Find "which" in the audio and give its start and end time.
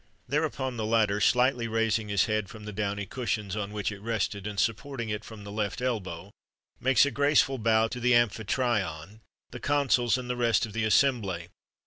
3.71-3.91